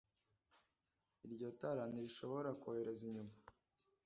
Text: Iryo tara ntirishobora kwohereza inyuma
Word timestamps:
Iryo 1.25 1.47
tara 1.59 1.81
ntirishobora 1.91 2.49
kwohereza 2.59 3.03
inyuma 3.07 3.33